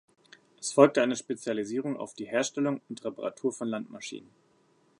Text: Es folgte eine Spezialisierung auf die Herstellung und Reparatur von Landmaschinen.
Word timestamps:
Es 0.59 0.73
folgte 0.73 1.03
eine 1.03 1.15
Spezialisierung 1.15 1.95
auf 1.95 2.15
die 2.15 2.25
Herstellung 2.25 2.81
und 2.89 3.05
Reparatur 3.05 3.53
von 3.53 3.67
Landmaschinen. 3.67 4.31